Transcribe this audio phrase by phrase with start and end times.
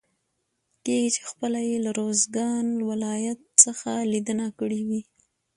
[0.85, 5.01] کېږي چې خپله يې له روزګان ولايت څخه ليدنه کړي وي.